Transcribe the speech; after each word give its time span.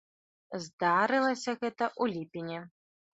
Здарылася 0.63 1.55
гэта 1.65 1.83
ў 2.01 2.15
ліпені. 2.15 2.57